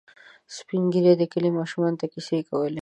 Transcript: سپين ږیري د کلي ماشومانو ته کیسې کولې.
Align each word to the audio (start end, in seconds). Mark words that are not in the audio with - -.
سپين 0.55 0.83
ږیري 0.93 1.13
د 1.17 1.23
کلي 1.33 1.49
ماشومانو 1.59 1.99
ته 2.01 2.05
کیسې 2.13 2.37
کولې. 2.49 2.79